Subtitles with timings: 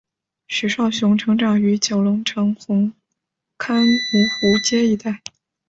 [0.47, 2.91] 许绍雄成长于九龙城红
[3.59, 5.21] 磡芜湖街一带。